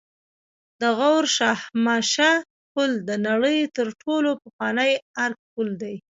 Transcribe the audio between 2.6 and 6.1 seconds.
پل د نړۍ تر ټولو پخوانی آرک پل دی